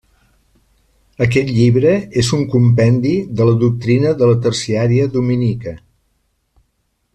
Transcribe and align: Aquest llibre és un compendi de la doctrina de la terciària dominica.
Aquest 1.25 1.51
llibre 1.57 1.91
és 2.21 2.31
un 2.37 2.41
compendi 2.55 3.13
de 3.41 3.47
la 3.51 3.55
doctrina 3.67 4.15
de 4.23 4.33
la 4.33 4.41
terciària 4.47 5.13
dominica. 5.19 5.79